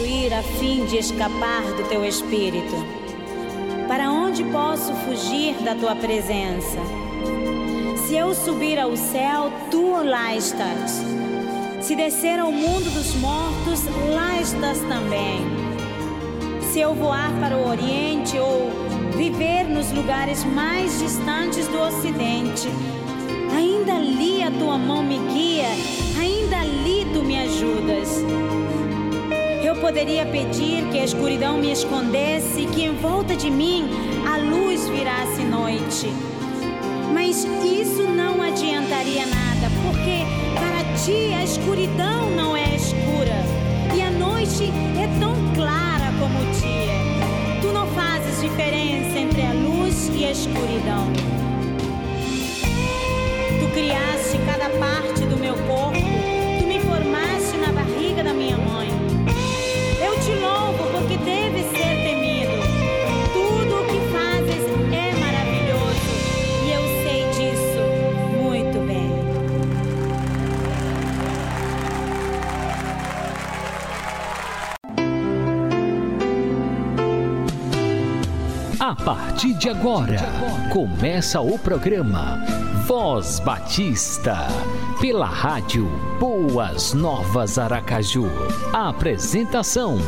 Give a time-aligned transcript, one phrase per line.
[0.00, 2.74] posso ir a fim de escapar do teu espírito?
[3.86, 6.78] Para onde posso fugir da tua presença?
[8.06, 11.02] Se eu subir ao céu, tu lá estás.
[11.82, 13.84] Se descer ao mundo dos mortos,
[14.14, 15.40] lá estás também.
[16.72, 18.70] Se eu voar para o Oriente ou
[19.16, 22.68] viver nos lugares mais distantes do Ocidente,
[23.54, 25.68] ainda ali a tua mão me guia,
[26.18, 28.29] ainda ali tu me ajudas.
[29.80, 33.88] Poderia pedir que a escuridão me escondesse, que em volta de mim
[34.26, 36.12] a luz virasse noite.
[37.12, 40.20] Mas isso não adiantaria nada, porque
[40.54, 43.36] para ti a escuridão não é escura
[43.94, 47.60] e a noite é tão clara como o dia.
[47.60, 51.06] Tu não fazes diferença entre a luz e a escuridão.
[53.58, 55.99] Tu criaste cada parte do meu corpo,
[79.04, 80.18] partir de agora,
[80.70, 82.44] começa o programa
[82.86, 84.46] Voz Batista,
[85.00, 88.26] pela rádio Boas Novas Aracaju.
[88.72, 89.98] A apresentação,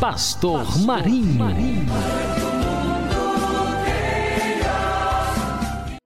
[0.00, 1.46] Pastor Marinho.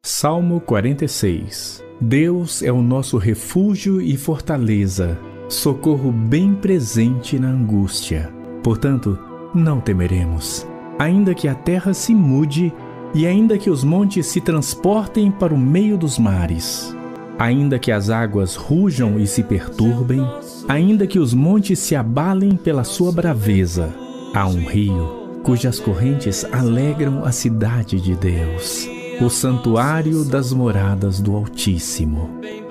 [0.05, 5.17] Salmo 46 Deus é o nosso refúgio e fortaleza,
[5.49, 8.33] socorro bem presente na angústia.
[8.63, 9.17] Portanto,
[9.55, 10.67] não temeremos.
[10.99, 12.73] Ainda que a terra se mude
[13.15, 16.97] e ainda que os montes se transportem para o meio dos mares,
[17.39, 20.27] ainda que as águas rujam e se perturbem,
[20.69, 23.95] ainda que os montes se abalem pela sua braveza,
[24.35, 28.89] há um rio cujas correntes alegram a cidade de Deus,
[29.21, 32.31] o santuário das moradas do Altíssimo.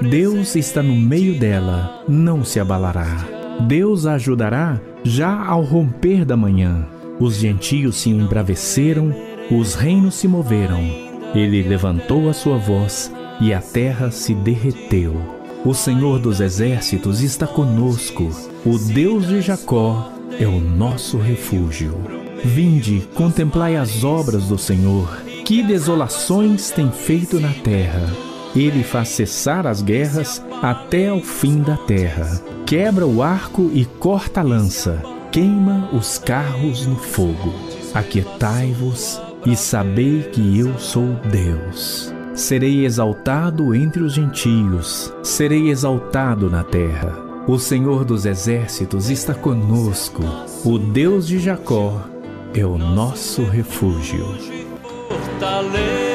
[0.09, 3.25] Deus está no meio dela, não se abalará.
[3.67, 6.87] Deus a ajudará já ao romper da manhã.
[7.21, 9.13] Os gentios se embraveceram,
[9.51, 10.81] os reinos se moveram.
[11.35, 15.15] Ele levantou a sua voz e a terra se derreteu.
[15.63, 18.27] O Senhor dos exércitos está conosco.
[18.65, 21.95] O Deus de Jacó é o nosso refúgio.
[22.43, 25.21] Vinde, contemplai as obras do Senhor.
[25.45, 28.11] Que desolações tem feito na terra.
[28.55, 32.41] Ele faz cessar as guerras até ao fim da terra.
[32.65, 35.20] Quebra o arco e corta a lança.
[35.31, 37.53] Queima os carros no fogo.
[37.93, 42.13] Aquietai-vos e sabei que eu sou Deus.
[42.35, 47.17] Serei exaltado entre os gentios, serei exaltado na terra.
[47.47, 50.21] O Senhor dos exércitos está conosco,
[50.65, 52.01] o Deus de Jacó
[52.53, 54.25] é o nosso refúgio.
[55.09, 56.10] Fortaleza,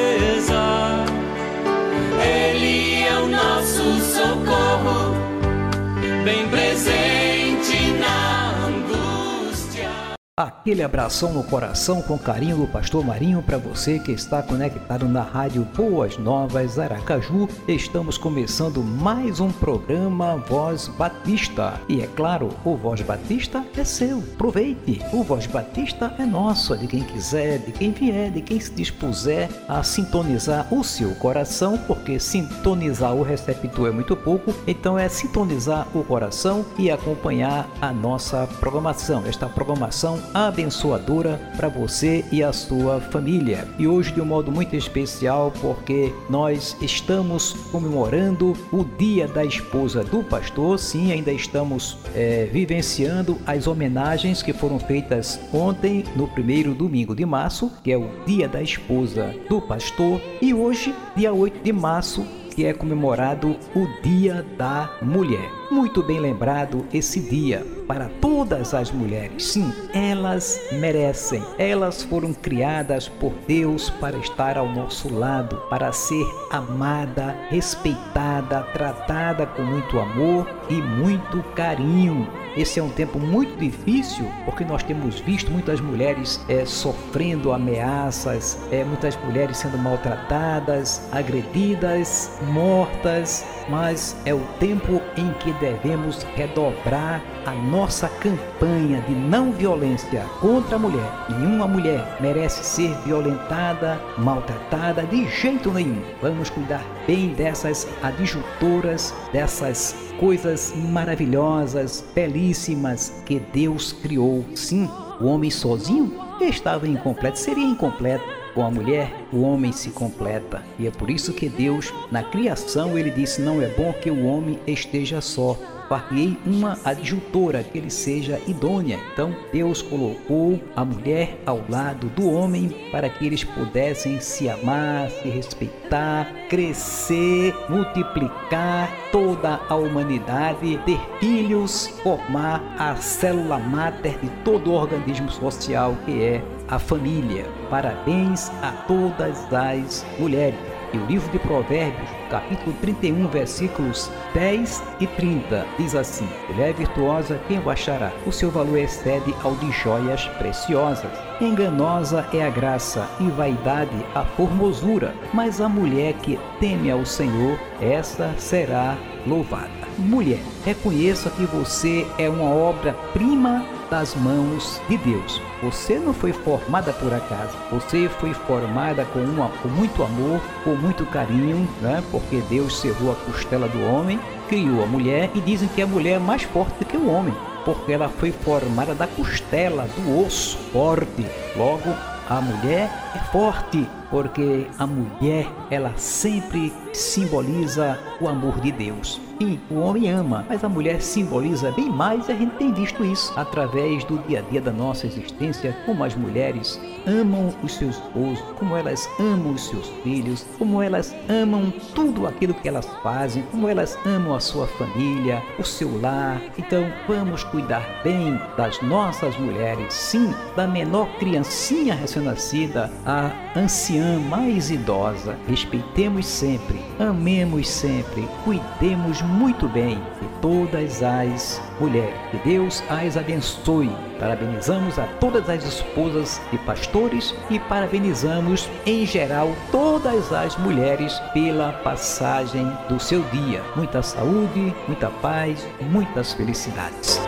[10.39, 15.23] Aquele abração no coração com carinho do Pastor Marinho para você que está conectado na
[15.23, 17.49] rádio Boas Novas Aracaju.
[17.67, 21.81] Estamos começando mais um programa Voz Batista.
[21.89, 24.19] E é claro, o Voz Batista é seu.
[24.19, 25.01] Aproveite.
[25.11, 28.71] O Voz Batista é nosso, é de quem quiser, de quem vier, de quem se
[28.71, 35.09] dispuser a sintonizar o seu coração, porque sintonizar o receptor é muito pouco, então é
[35.09, 39.23] sintonizar o coração e acompanhar a nossa programação.
[39.25, 43.67] Esta programação abençoadora para você e a sua família.
[43.77, 50.03] E hoje de um modo muito especial porque nós estamos comemorando o Dia da Esposa
[50.03, 50.79] do Pastor.
[50.79, 57.25] Sim, ainda estamos é, vivenciando as homenagens que foram feitas ontem no primeiro domingo de
[57.25, 62.25] março, que é o Dia da Esposa do Pastor, e hoje, dia 8 de março,
[62.57, 65.47] que é comemorado o Dia da Mulher.
[65.69, 69.45] Muito bem lembrado esse dia para todas as mulheres.
[69.45, 71.43] Sim, elas merecem.
[71.59, 79.45] Elas foram criadas por Deus para estar ao nosso lado, para ser amada, respeitada, tratada
[79.45, 82.27] com muito amor e muito carinho.
[82.57, 88.57] Esse é um tempo muito difícil porque nós temos visto muitas mulheres é, sofrendo ameaças,
[88.71, 97.21] é, muitas mulheres sendo maltratadas, agredidas, mortas, mas é o tempo em que devemos redobrar
[97.45, 101.11] a nossa campanha de não violência contra a mulher.
[101.29, 106.01] Nenhuma mulher merece ser violentada, maltratada de jeito nenhum.
[106.23, 114.45] Vamos cuidar bem dessas adjutoras, dessas coisas maravilhosas, belíssimas belíssimas que Deus criou.
[114.55, 114.89] Sim,
[115.19, 118.23] o homem sozinho estava incompleto, seria incompleto.
[118.53, 120.63] Com a mulher, o homem se completa.
[120.79, 124.25] E é por isso que Deus, na criação, ele disse: Não é bom que o
[124.25, 125.55] homem esteja só
[125.87, 128.99] far-lhe uma adjutora que ele seja idônea.
[129.13, 135.09] Então Deus colocou a mulher ao lado do homem para que eles pudessem se amar,
[135.09, 144.71] se respeitar, crescer, multiplicar toda a humanidade, ter filhos, formar a célula máter de todo
[144.71, 147.45] o organismo social que é a família.
[147.69, 150.76] Parabéns a todas as mulheres.
[150.93, 157.39] E o livro de Provérbios, capítulo 31, versículos 10 e 30, diz assim: Mulher virtuosa,
[157.47, 158.11] quem o achará?
[158.25, 161.11] O seu valor excede ao de joias preciosas.
[161.41, 167.59] Enganosa é a graça e vaidade a formosura, mas a mulher que teme ao Senhor,
[167.81, 169.69] essa será louvada.
[169.97, 175.41] Mulher, reconheça que você é uma obra-prima das mãos de Deus.
[175.61, 177.57] Você não foi formada por acaso.
[177.71, 182.03] Você foi formada com, uma, com muito amor, com muito carinho, né?
[182.11, 186.15] porque Deus cerrou a costela do homem, criou a mulher e dizem que a mulher
[186.15, 187.33] é mais forte do que o homem,
[187.65, 191.25] porque ela foi formada da costela, do osso forte.
[191.55, 191.93] Logo,
[192.29, 199.19] a mulher é forte, porque a mulher ela sempre simboliza o amor de Deus.
[199.39, 203.31] Sim, o homem ama, mas a mulher simboliza bem mais a gente tem visto isso
[203.35, 208.43] através do dia a dia da nossa existência, como as mulheres amam os seus esposos,
[208.57, 213.67] como elas amam os seus filhos, como elas amam tudo aquilo que elas fazem, como
[213.67, 216.41] elas amam a sua família, o seu lar.
[216.57, 224.69] Então vamos cuidar bem das nossas mulheres, sim, da menor criancinha recém-nascida à anciã mais
[224.69, 225.37] idosa.
[225.47, 232.13] Respeitemos sempre, amemos sempre, cuidemos muito bem de todas as mulheres.
[232.29, 233.89] Que Deus as abençoe.
[234.19, 241.71] Parabenizamos a todas as esposas de pastores e parabenizamos em geral todas as mulheres pela
[241.71, 243.63] passagem do seu dia.
[243.75, 247.21] Muita saúde, muita paz, muitas felicidades.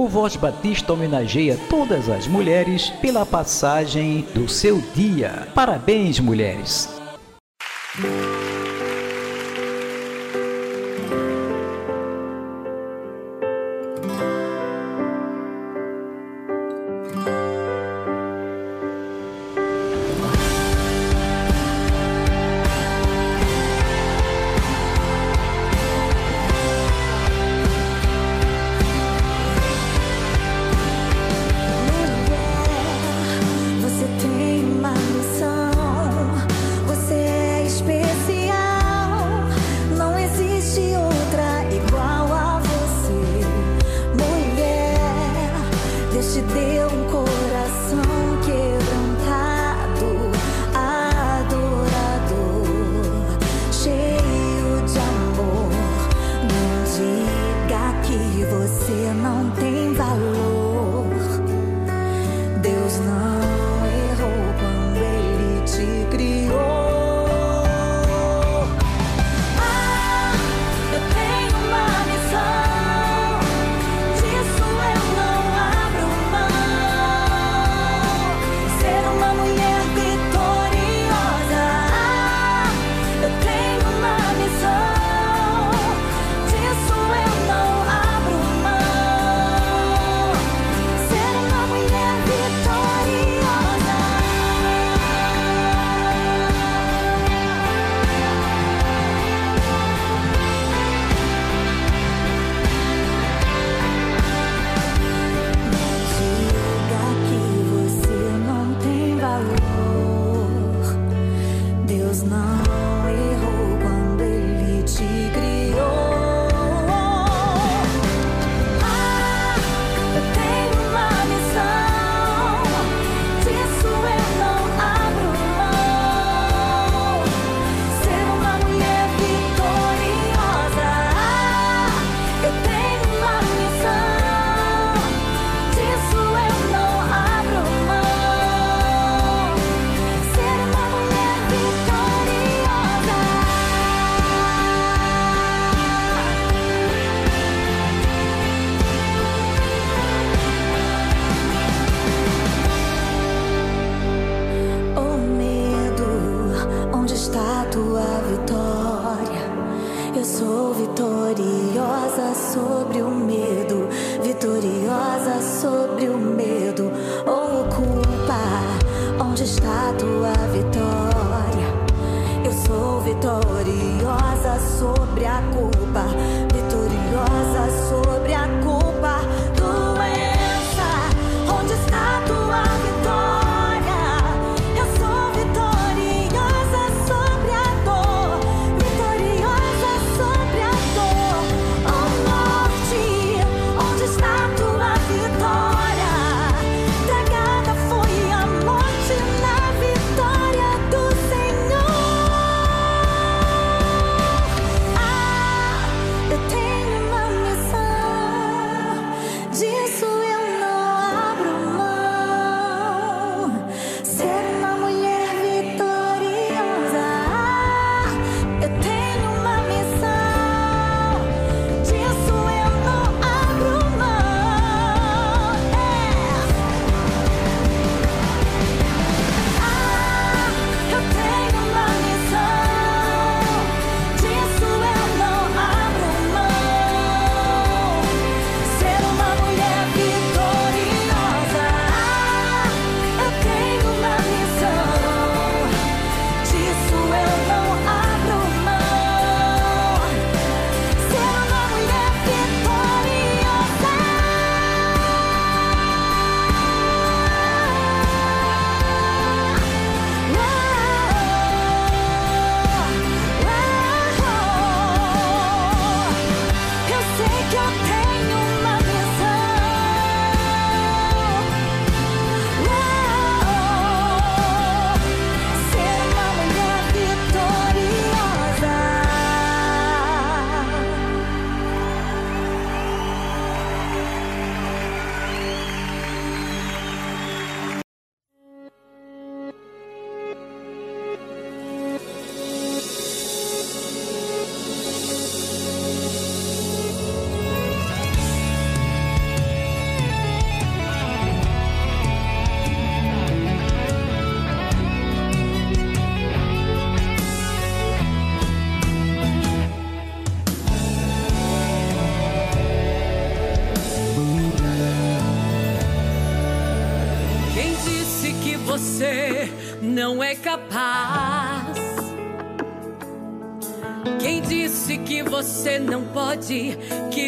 [0.00, 5.48] O Voz Batista homenageia todas as mulheres pela passagem do seu dia.
[5.56, 6.97] Parabéns, mulheres!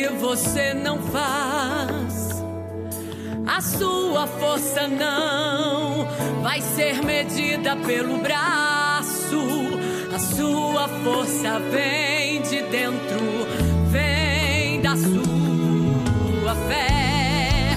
[0.08, 2.42] você não faz,
[3.46, 6.06] a sua força não
[6.42, 9.36] vai ser medida pelo braço.
[10.14, 13.20] A sua força vem de dentro,
[13.90, 17.76] vem da sua fé.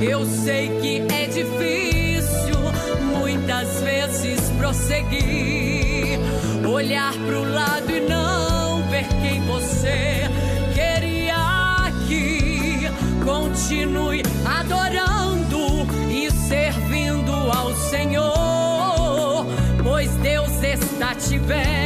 [0.00, 2.58] Eu sei que é difícil
[3.18, 6.18] muitas vezes prosseguir,
[6.66, 8.13] olhar pro lado e não
[13.74, 19.44] continue adorando e servindo ao Senhor,
[19.82, 21.83] pois Deus está te vendo.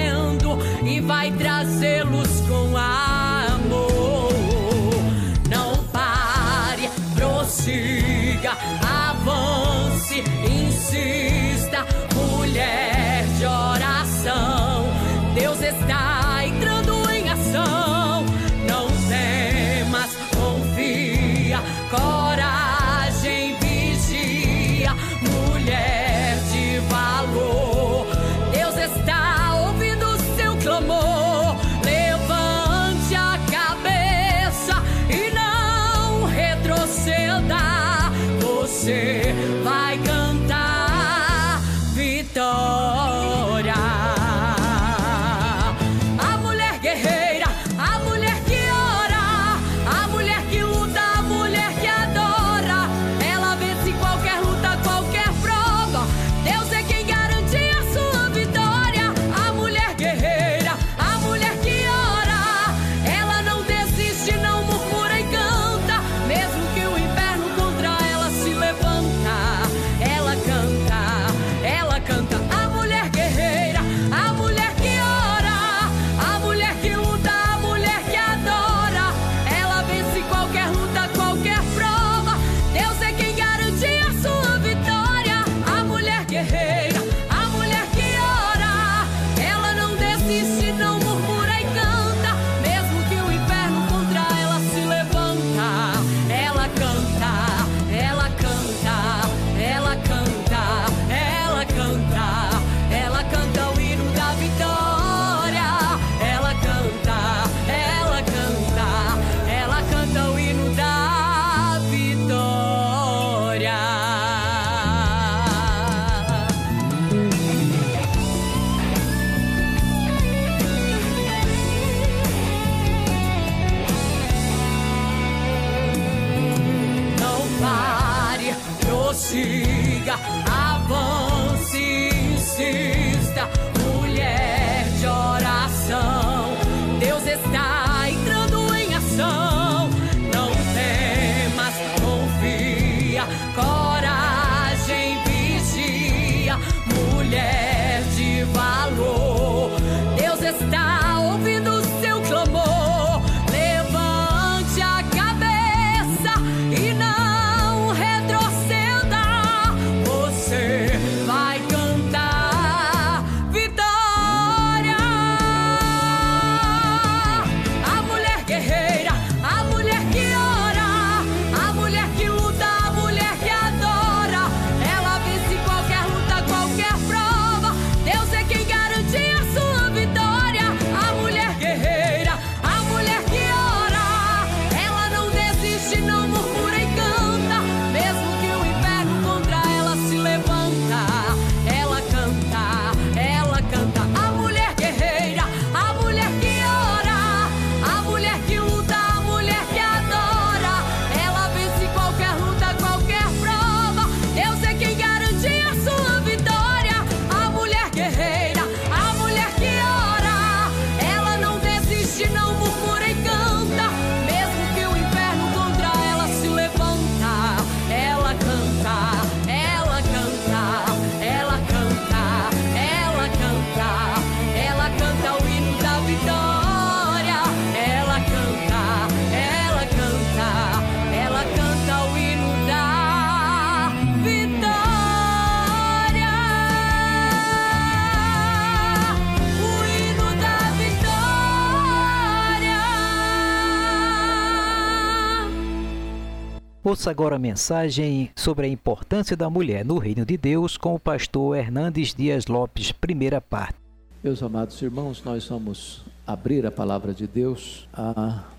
[246.98, 250.98] Ouça agora a mensagem sobre a importância da mulher no reino de Deus com o
[250.98, 253.76] pastor Hernandes Dias Lopes, primeira parte.
[254.20, 257.88] Meus amados irmãos, nós vamos abrir a palavra de Deus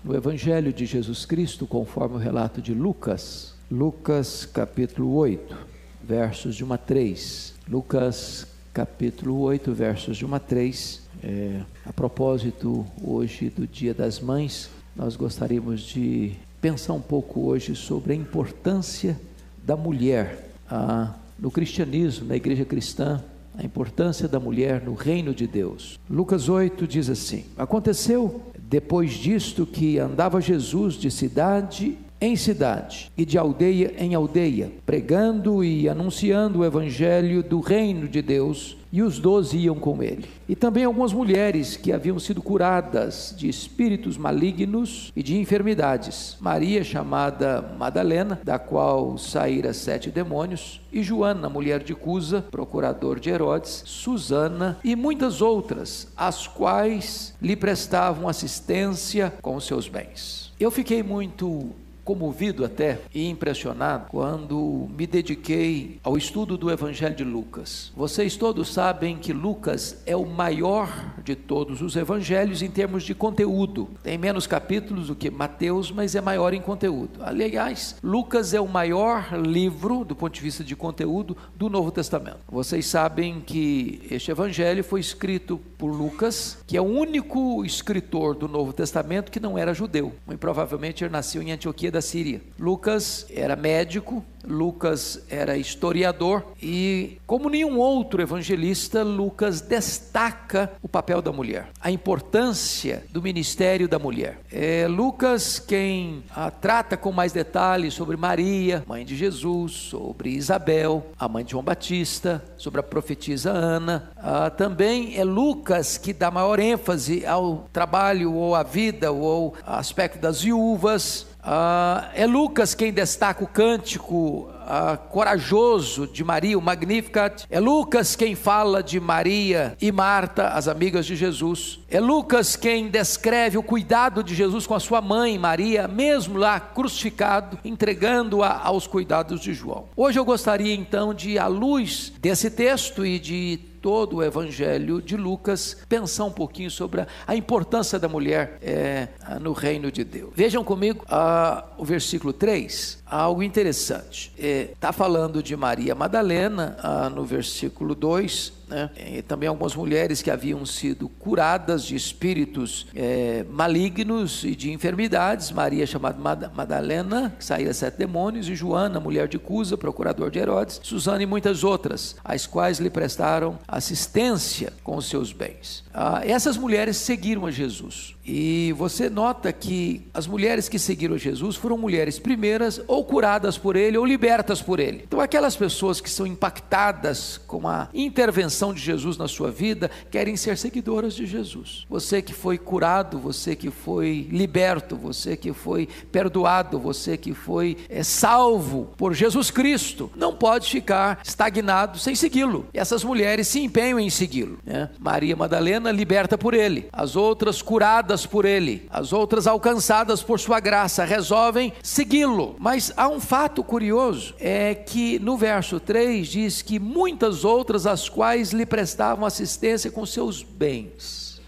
[0.02, 5.54] no Evangelho de Jesus Cristo, conforme o relato de Lucas, Lucas capítulo 8,
[6.02, 7.54] versos de 1 a 3.
[7.68, 11.02] Lucas capítulo 8, versos de 1 a 3.
[11.22, 17.74] É, a propósito, hoje do Dia das Mães, nós gostaríamos de pensar um pouco hoje
[17.74, 19.18] sobre a importância
[19.64, 23.22] da mulher ah, no cristianismo, na igreja cristã,
[23.56, 25.98] a importância da mulher no reino de Deus.
[26.08, 33.24] Lucas 8 diz assim: Aconteceu depois disto que andava Jesus de cidade em cidade e
[33.24, 39.18] de aldeia em aldeia, pregando e anunciando o evangelho do reino de Deus, e os
[39.18, 40.28] doze iam com ele.
[40.48, 46.36] E também algumas mulheres que haviam sido curadas de espíritos malignos e de enfermidades.
[46.40, 53.30] Maria, chamada Madalena, da qual saíra sete demônios, e Joana, mulher de Cusa, procurador de
[53.30, 60.52] Herodes, Susana e muitas outras, as quais lhe prestavam assistência com seus bens.
[60.58, 61.70] Eu fiquei muito
[62.10, 67.92] comovido até e impressionado quando me dediquei ao estudo do Evangelho de Lucas.
[67.96, 73.14] Vocês todos sabem que Lucas é o maior de todos os evangelhos em termos de
[73.14, 73.90] conteúdo.
[74.02, 77.20] Tem menos capítulos do que Mateus, mas é maior em conteúdo.
[77.20, 82.40] Aliás, Lucas é o maior livro do ponto de vista de conteúdo do Novo Testamento.
[82.48, 88.48] Vocês sabem que este evangelho foi escrito por Lucas, que é o único escritor do
[88.48, 90.12] Novo Testamento que não era judeu.
[90.26, 92.40] Muito provavelmente ele nasceu em Antioquia da Síria.
[92.58, 101.20] Lucas era médico, Lucas era historiador e, como nenhum outro evangelista, Lucas destaca o papel
[101.20, 104.38] da mulher, a importância do ministério da mulher.
[104.50, 111.06] É Lucas quem ah, trata com mais detalhes sobre Maria, mãe de Jesus, sobre Isabel,
[111.18, 114.10] a mãe de João Batista, sobre a profetisa Ana.
[114.16, 119.78] Ah, também é Lucas que dá maior ênfase ao trabalho ou à vida ou ao
[119.78, 121.26] aspecto das viúvas.
[121.42, 127.44] Ah, é Lucas quem destaca o cântico ah, corajoso de Maria, o Magnificat.
[127.50, 131.80] É Lucas quem fala de Maria e Marta, as amigas de Jesus.
[131.90, 136.60] É Lucas quem descreve o cuidado de Jesus com a sua mãe, Maria, mesmo lá
[136.60, 139.86] crucificado, entregando-a aos cuidados de João.
[139.96, 145.16] Hoje eu gostaria então de, à luz desse texto e de todo o Evangelho de
[145.16, 149.08] Lucas, pensar um pouquinho sobre a, a importância da mulher é,
[149.40, 150.32] no reino de Deus.
[150.34, 154.32] Vejam comigo ah, o versículo 3, algo interessante.
[154.38, 158.88] Está falando de Maria Madalena, ah, no versículo 2, né?
[159.16, 165.50] E também algumas mulheres que haviam sido curadas de espíritos eh, malignos e de enfermidades.
[165.50, 170.38] Maria, chamada Mad- Madalena, que saíra sete demônios, e Joana, mulher de Cusa, procurador de
[170.38, 175.82] Herodes, Susana e muitas outras, as quais lhe prestaram assistência com os seus bens.
[175.92, 178.14] Ah, essas mulheres seguiram a Jesus.
[178.24, 183.58] E você nota que as mulheres que seguiram a Jesus foram mulheres primeiras ou curadas
[183.58, 185.02] por ele ou libertas por ele.
[185.06, 190.36] Então, aquelas pessoas que são impactadas com a intervenção de Jesus na sua vida querem
[190.36, 191.86] ser seguidoras de Jesus.
[191.88, 197.76] Você que foi curado, você que foi liberto, você que foi perdoado, você que foi
[197.88, 202.66] é, salvo por Jesus Cristo, não pode ficar estagnado sem segui-lo.
[202.72, 204.58] E essas mulheres se empenham em segui-lo.
[204.64, 204.90] né?
[204.98, 210.60] Maria Madalena liberta por ele, as outras curadas por ele, as outras alcançadas por sua
[210.60, 212.56] graça resolvem segui-lo.
[212.58, 218.08] Mas há um fato curioso, é que no verso 3 diz que muitas outras as
[218.08, 221.40] quais lhe prestavam assistência com seus bens.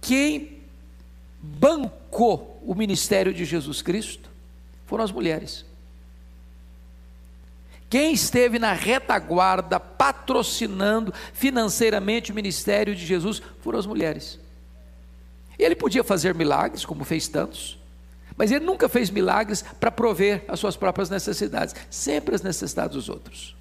[0.00, 0.58] Quem
[1.40, 4.28] bancou o ministério de Jesus Cristo
[4.86, 5.64] foram as mulheres.
[7.88, 14.38] Quem esteve na retaguarda patrocinando financeiramente o ministério de Jesus foram as mulheres.
[15.58, 17.78] Ele podia fazer milagres, como fez tantos,
[18.36, 23.08] mas ele nunca fez milagres para prover as suas próprias necessidades, sempre as necessidades dos
[23.08, 23.54] outros.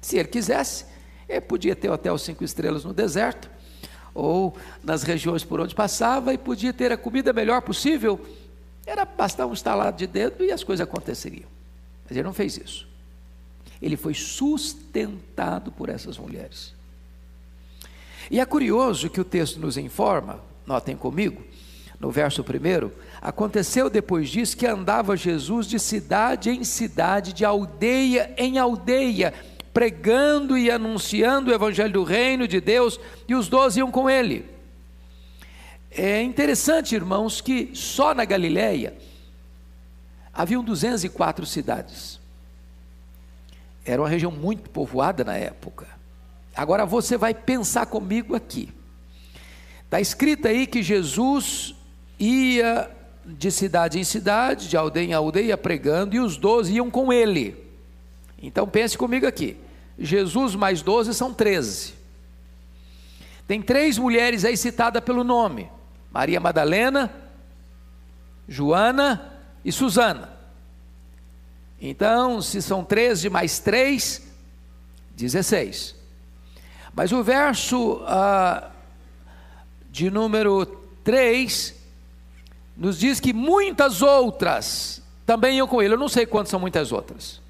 [0.00, 0.84] Se ele quisesse,
[1.28, 3.50] ele podia ter hotel cinco estrelas no deserto,
[4.14, 8.24] ou nas regiões por onde passava, e podia ter a comida melhor possível.
[8.86, 11.48] Era bastar um estalado de dedo e as coisas aconteceriam.
[12.04, 12.86] Mas ele não fez isso.
[13.84, 16.72] Ele foi sustentado por essas mulheres.
[18.30, 21.44] E é curioso que o texto nos informa, notem comigo,
[22.00, 28.34] no verso primeiro, aconteceu depois disso que andava Jesus de cidade em cidade, de aldeia
[28.38, 29.34] em aldeia,
[29.74, 34.46] pregando e anunciando o evangelho do reino de Deus, e os doze iam com ele.
[35.90, 38.94] É interessante, irmãos, que só na Galiléia
[40.32, 42.23] haviam 204 cidades.
[43.84, 45.86] Era uma região muito povoada na época.
[46.56, 48.72] Agora você vai pensar comigo aqui.
[49.84, 51.74] Está escrito aí que Jesus
[52.18, 52.90] ia
[53.24, 57.56] de cidade em cidade, de aldeia em aldeia, pregando, e os doze iam com ele.
[58.42, 59.56] Então pense comigo aqui.
[59.98, 61.94] Jesus mais doze são treze.
[63.46, 65.70] Tem três mulheres aí citadas pelo nome:
[66.10, 67.12] Maria Madalena,
[68.48, 69.32] Joana
[69.64, 70.33] e Susana.
[71.80, 74.22] Então, se são 13 mais 3,
[75.16, 75.94] 16.
[76.94, 78.70] Mas o verso ah,
[79.90, 80.64] de número
[81.02, 81.74] 3
[82.76, 85.94] nos diz que muitas outras também iam com ele.
[85.94, 87.40] Eu não sei quantas são muitas outras.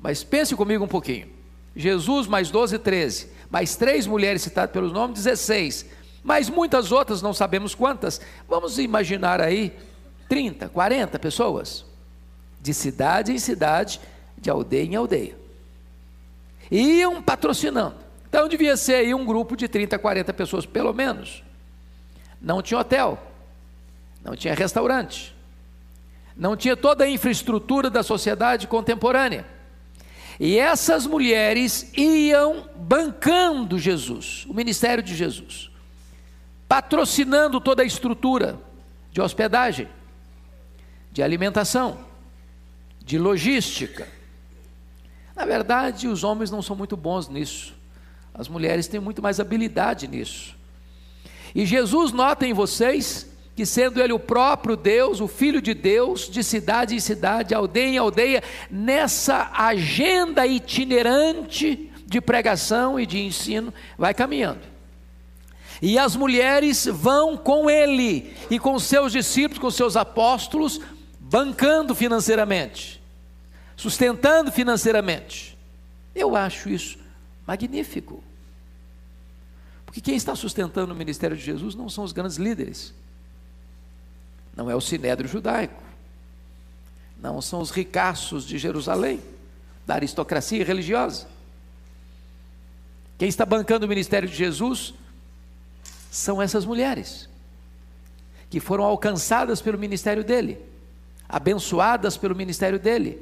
[0.00, 1.28] Mas pense comigo um pouquinho.
[1.76, 3.28] Jesus mais 12, 13.
[3.50, 5.86] Mais três mulheres citadas pelos nomes, 16.
[6.22, 8.20] Mas muitas outras, não sabemos quantas.
[8.48, 9.76] Vamos imaginar aí
[10.28, 11.84] 30, 40 pessoas
[12.64, 14.00] de cidade em cidade,
[14.38, 15.36] de aldeia em aldeia.
[16.70, 17.96] Iam patrocinando.
[18.26, 21.44] Então devia ser aí um grupo de 30, 40 pessoas, pelo menos.
[22.40, 23.22] Não tinha hotel,
[24.24, 25.36] não tinha restaurante,
[26.34, 29.44] não tinha toda a infraestrutura da sociedade contemporânea.
[30.40, 35.70] E essas mulheres iam bancando Jesus, o ministério de Jesus,
[36.66, 38.58] patrocinando toda a estrutura
[39.12, 39.86] de hospedagem,
[41.12, 42.13] de alimentação,
[43.04, 44.08] de logística.
[45.36, 47.74] Na verdade, os homens não são muito bons nisso.
[48.32, 50.56] As mulheres têm muito mais habilidade nisso.
[51.54, 56.28] E Jesus nota em vocês que, sendo Ele o próprio Deus, o Filho de Deus,
[56.28, 63.72] de cidade em cidade, aldeia em aldeia, nessa agenda itinerante de pregação e de ensino,
[63.96, 64.74] vai caminhando.
[65.80, 70.80] E as mulheres vão com Ele e com seus discípulos, com seus apóstolos,
[71.34, 73.02] bancando financeiramente,
[73.74, 75.58] sustentando financeiramente.
[76.14, 76.96] Eu acho isso
[77.44, 78.22] magnífico.
[79.84, 82.94] Porque quem está sustentando o ministério de Jesus não são os grandes líderes,
[84.56, 85.82] não é o sinédrio judaico,
[87.20, 89.20] não são os ricaços de Jerusalém,
[89.84, 91.26] da aristocracia religiosa.
[93.18, 94.94] Quem está bancando o ministério de Jesus
[96.12, 97.28] são essas mulheres,
[98.48, 100.72] que foram alcançadas pelo ministério dele,
[101.28, 103.20] abençoadas pelo ministério dele,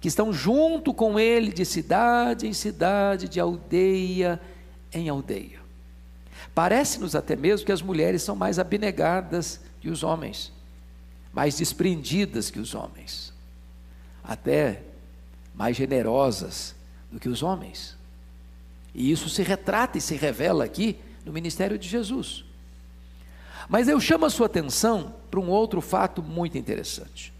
[0.00, 4.40] que estão junto com ele de cidade em cidade, de aldeia
[4.92, 5.58] em aldeia.
[6.54, 10.52] Parece-nos até mesmo que as mulheres são mais abnegadas que os homens,
[11.32, 13.32] mais desprendidas que os homens,
[14.22, 14.82] até
[15.54, 16.74] mais generosas
[17.10, 17.96] do que os homens.
[18.94, 22.44] E isso se retrata e se revela aqui no ministério de Jesus.
[23.68, 27.32] Mas eu chamo a sua atenção para um outro fato muito interessante.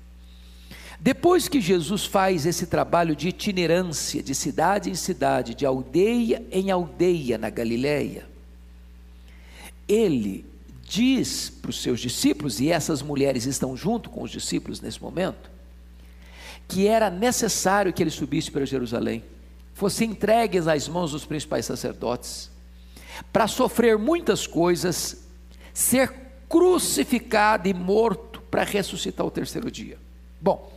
[1.01, 6.71] Depois que Jesus faz esse trabalho de itinerância, de cidade em cidade, de aldeia em
[6.71, 8.29] aldeia na Galileia,
[9.87, 10.45] ele
[10.83, 15.51] diz para os seus discípulos, e essas mulheres estão junto com os discípulos nesse momento,
[16.67, 19.23] que era necessário que ele subisse para Jerusalém,
[19.75, 22.51] fosse entregue nas mãos dos principais sacerdotes,
[23.33, 25.28] para sofrer muitas coisas,
[25.79, 26.12] ser
[26.49, 29.97] crucificado e morto para ressuscitar o terceiro dia.
[30.41, 30.73] Bom,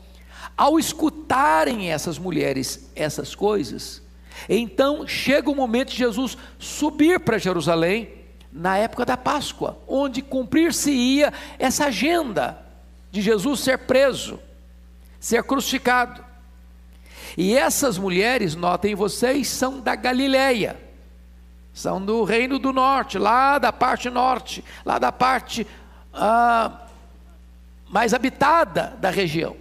[0.55, 3.99] ao escutarem essas mulheres essas coisas,
[4.47, 8.09] então chega o momento de Jesus subir para Jerusalém
[8.53, 12.63] na época da Páscoa, onde cumprir-se-ia essa agenda
[13.09, 14.39] de Jesus ser preso,
[15.19, 16.23] ser crucificado.
[17.35, 20.79] E essas mulheres, notem vocês, são da Galileia,
[21.73, 25.65] são do reino do norte, lá da parte norte, lá da parte
[26.13, 26.87] ah,
[27.89, 29.55] mais habitada da região.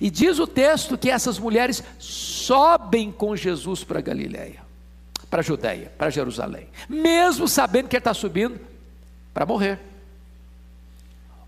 [0.00, 4.60] E diz o texto que essas mulheres sobem com Jesus para Galileia,
[5.30, 8.60] para a Judéia, para Jerusalém, mesmo sabendo que ele está subindo
[9.32, 9.78] para morrer.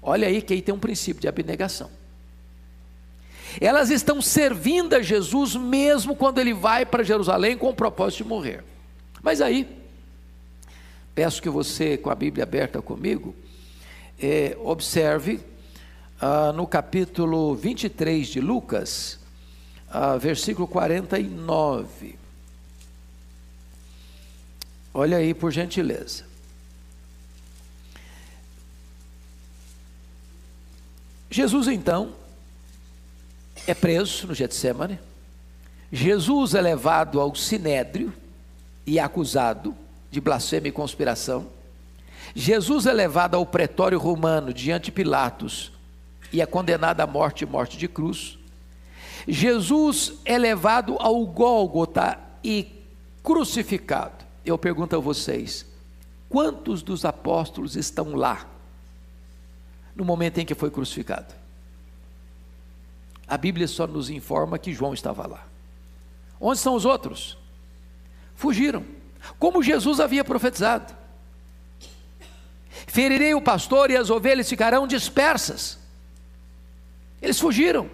[0.02, 1.90] Olha aí que aí tem um princípio de abnegação.
[3.60, 8.28] Elas estão servindo a Jesus mesmo quando ele vai para Jerusalém com o propósito de
[8.28, 8.64] morrer.
[9.24, 9.66] Mas aí,
[11.14, 13.34] peço que você, com a Bíblia aberta comigo,
[14.20, 15.40] eh, observe
[16.20, 19.18] ah, no capítulo 23 de Lucas,
[19.88, 22.18] ah, versículo 49.
[24.92, 26.26] Olha aí, por gentileza.
[31.30, 32.14] Jesus então
[33.66, 35.00] é preso no Getsemane.
[35.90, 38.12] Jesus é levado ao sinédrio
[38.86, 39.76] e acusado
[40.10, 41.46] de blasfêmia e conspiração.
[42.34, 45.72] Jesus é levado ao pretório romano diante de Pilatos
[46.32, 48.38] e é condenado à morte e morte de cruz.
[49.26, 52.68] Jesus é levado ao Gólgota e
[53.22, 54.24] crucificado.
[54.44, 55.66] Eu pergunto a vocês:
[56.28, 58.46] quantos dos apóstolos estão lá
[59.94, 61.32] no momento em que foi crucificado?
[63.26, 65.46] A Bíblia só nos informa que João estava lá.
[66.40, 67.38] Onde estão os outros?
[68.34, 68.84] Fugiram,
[69.38, 70.94] como Jesus havia profetizado.
[72.86, 75.78] Ferirei o pastor e as ovelhas ficarão dispersas.
[77.20, 77.88] Eles fugiram,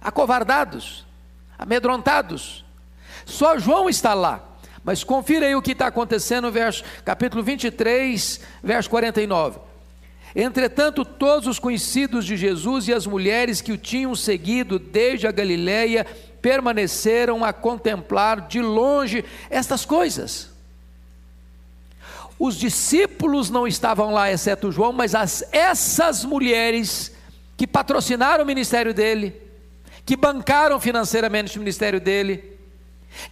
[0.00, 1.04] acovardados,
[1.58, 2.64] amedrontados.
[3.24, 4.50] Só João está lá.
[4.84, 9.58] Mas confira aí o que está acontecendo verso, capítulo 23, verso 49.
[10.36, 15.32] Entretanto, todos os conhecidos de Jesus e as mulheres que o tinham seguido desde a
[15.32, 16.06] Galiléia
[16.44, 20.50] permaneceram a contemplar de longe estas coisas.
[22.38, 27.16] Os discípulos não estavam lá, exceto João, mas as, essas mulheres
[27.56, 29.40] que patrocinaram o ministério dele,
[30.04, 32.58] que bancaram financeiramente o ministério dele,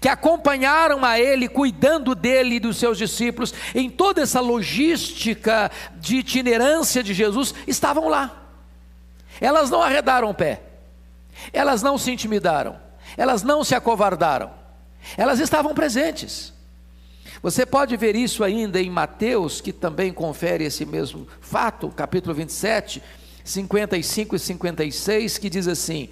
[0.00, 6.16] que acompanharam a ele, cuidando dele e dos seus discípulos, em toda essa logística de
[6.16, 8.42] itinerância de Jesus, estavam lá.
[9.38, 10.62] Elas não arredaram o pé,
[11.52, 12.80] elas não se intimidaram,
[13.16, 14.50] elas não se acovardaram,
[15.16, 16.52] elas estavam presentes.
[17.42, 23.02] Você pode ver isso ainda em Mateus, que também confere esse mesmo fato, capítulo 27,
[23.44, 26.08] 55 e 56, que diz assim: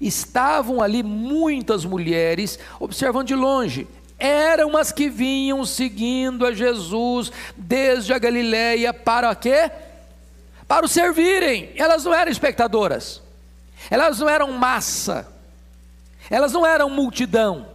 [0.00, 3.88] Estavam ali muitas mulheres observando de longe.
[4.18, 9.70] Eram as que vinham seguindo a Jesus desde a Galiléia para quê?
[10.66, 11.70] Para o servirem.
[11.76, 13.22] Elas não eram espectadoras.
[13.90, 15.37] Elas não eram massa.
[16.30, 17.68] Elas não eram multidão.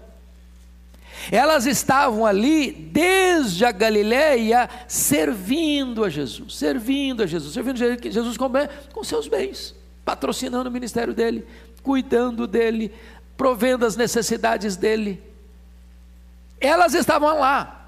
[1.32, 8.38] Elas estavam ali desde a Galiléia servindo a Jesus, servindo a Jesus, servindo a Jesus
[8.38, 8.50] com,
[8.92, 11.48] com seus bens, patrocinando o ministério dele,
[11.82, 12.92] cuidando dele,
[13.38, 15.22] provendo as necessidades dele.
[16.60, 17.80] Elas estavam lá.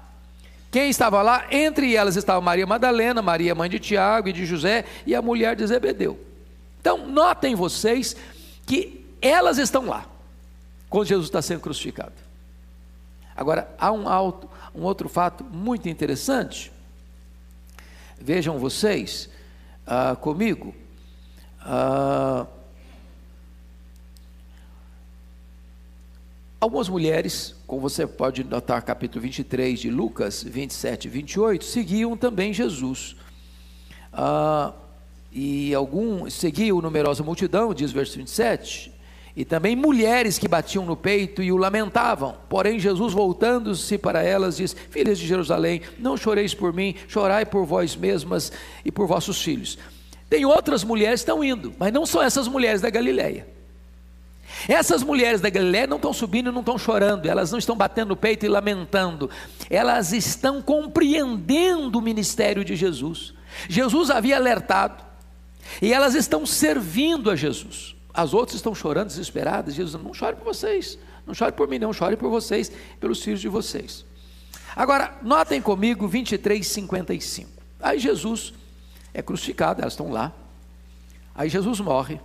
[0.70, 1.46] Quem estava lá?
[1.50, 5.56] Entre elas estava Maria Madalena, Maria mãe de Tiago e de José e a mulher
[5.56, 6.18] de Zebedeu.
[6.80, 8.16] Então, notem vocês
[8.66, 10.06] que elas estão lá,
[10.88, 12.14] quando Jesus está sendo crucificado.
[13.36, 16.72] Agora, há um, alto, um outro fato muito interessante.
[18.18, 19.28] Vejam vocês
[19.86, 20.74] ah, comigo.
[21.60, 22.46] Ah,
[26.58, 32.54] algumas mulheres, como você pode notar, capítulo 23 de Lucas, 27 e 28, seguiam também
[32.54, 33.16] Jesus.
[34.10, 34.72] Ah,
[35.30, 38.95] e algum seguiam numerosa multidão, diz o verso 27,
[39.36, 42.36] E também mulheres que batiam no peito e o lamentavam.
[42.48, 47.66] Porém, Jesus, voltando-se para elas, diz: Filhas de Jerusalém, não choreis por mim, chorai por
[47.66, 48.50] vós mesmas
[48.82, 49.78] e por vossos filhos.
[50.30, 53.46] Tem outras mulheres que estão indo, mas não são essas mulheres da Galileia.
[54.66, 58.16] Essas mulheres da Galileia não estão subindo, não estão chorando, elas não estão batendo no
[58.16, 59.28] peito e lamentando,
[59.68, 63.34] elas estão compreendendo o ministério de Jesus.
[63.68, 65.04] Jesus havia alertado,
[65.82, 67.94] e elas estão servindo a Jesus.
[68.16, 69.74] As outras estão chorando, desesperadas.
[69.74, 73.42] Jesus, não chore por vocês, não chore por mim, não, chore por vocês, pelos filhos
[73.42, 74.06] de vocês.
[74.74, 77.50] Agora, notem comigo 23, 55.
[77.78, 78.54] Aí Jesus
[79.12, 80.32] é crucificado, elas estão lá.
[81.34, 82.18] Aí Jesus morre.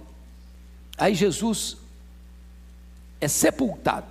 [0.97, 1.75] Aí Jesus
[3.19, 4.07] é sepultado.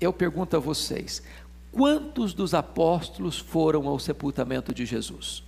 [0.00, 1.22] Eu pergunto a vocês:
[1.70, 5.42] quantos dos apóstolos foram ao sepultamento de Jesus?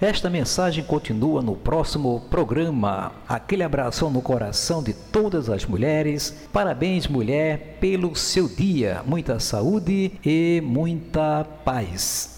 [0.00, 3.10] Esta mensagem continua no próximo programa.
[3.28, 6.46] Aquele abração no coração de todas as mulheres.
[6.52, 9.02] Parabéns, mulher, pelo seu dia.
[9.04, 12.36] Muita saúde e muita paz.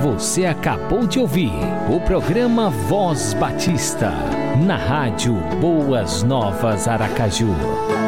[0.00, 1.52] Você acabou de ouvir
[1.90, 4.12] o programa Voz Batista,
[4.64, 8.01] na rádio Boas Novas Aracaju.